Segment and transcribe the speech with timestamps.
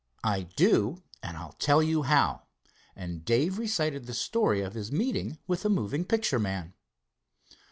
[0.23, 2.47] "I do, and I'll tell you how,"
[2.95, 6.73] and Dave recited the story of his meeting with the moving picture man.